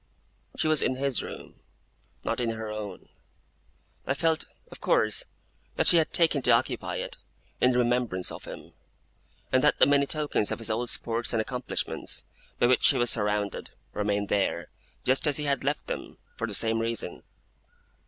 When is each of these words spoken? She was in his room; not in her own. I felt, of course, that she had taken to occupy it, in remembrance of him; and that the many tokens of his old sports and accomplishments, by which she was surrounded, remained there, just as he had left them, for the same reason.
She 0.57 0.67
was 0.67 0.81
in 0.81 0.95
his 0.95 1.21
room; 1.21 1.59
not 2.23 2.39
in 2.39 2.49
her 2.49 2.71
own. 2.71 3.07
I 4.07 4.15
felt, 4.15 4.45
of 4.71 4.81
course, 4.81 5.25
that 5.75 5.85
she 5.85 5.97
had 5.97 6.11
taken 6.11 6.41
to 6.41 6.49
occupy 6.51 6.95
it, 6.95 7.17
in 7.59 7.73
remembrance 7.77 8.31
of 8.31 8.45
him; 8.45 8.73
and 9.51 9.63
that 9.63 9.77
the 9.77 9.85
many 9.85 10.07
tokens 10.07 10.51
of 10.51 10.57
his 10.57 10.71
old 10.71 10.89
sports 10.89 11.33
and 11.33 11.39
accomplishments, 11.39 12.23
by 12.57 12.65
which 12.65 12.81
she 12.81 12.97
was 12.97 13.11
surrounded, 13.11 13.69
remained 13.93 14.29
there, 14.29 14.69
just 15.03 15.27
as 15.27 15.37
he 15.37 15.43
had 15.43 15.63
left 15.63 15.85
them, 15.85 16.17
for 16.35 16.47
the 16.47 16.55
same 16.55 16.79
reason. 16.79 17.21